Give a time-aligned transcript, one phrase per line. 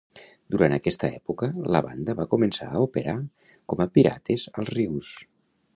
[0.53, 3.17] Durant aquesta època, la banda va començar a operar
[3.73, 5.17] com a pirates als rius.